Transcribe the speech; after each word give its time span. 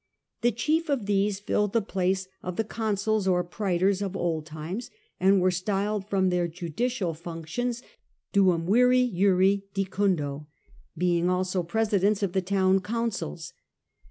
The 0.41 0.51
chief 0.51 0.89
of 0.89 1.05
these 1.05 1.35
The 1.37 1.41
fexecu 1.41 1.45
filled 1.45 1.73
the 1.73 1.81
place 1.83 2.27
of 2.41 2.55
the 2.55 2.63
consuls 2.63 3.27
or 3.27 3.43
prsetors 3.43 4.01
of 4.01 4.17
old 4.17 4.47
times, 4.47 4.89
and 5.19 5.39
were 5.39 5.51
styled 5.51 6.07
from 6.09 6.29
their 6.29 6.47
juridicundo; 6.47 6.55
judicial 6.55 7.13
functions 7.13 7.83
duumviri 8.33 9.13
juri 9.15 9.65
dicundo^ 9.75 10.47
being 10.97 11.29
also 11.29 11.61
presidents 11.61 12.23
of 12.23 12.33
the 12.33 12.41
town 12.41 12.79
councils. 12.81 13.53